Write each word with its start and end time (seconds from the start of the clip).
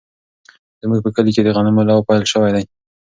زموږ 0.81 0.99
په 1.05 1.09
کلي 1.15 1.31
کې 1.35 1.41
د 1.43 1.49
غنمو 1.55 1.87
لو 1.89 2.05
پیل 2.07 2.23
شوی 2.31 2.51
دی. 2.55 2.63